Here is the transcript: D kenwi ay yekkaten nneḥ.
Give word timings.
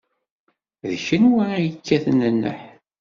D 0.87 0.91
kenwi 1.05 1.43
ay 1.55 1.63
yekkaten 1.65 2.19
nneḥ. 2.33 2.61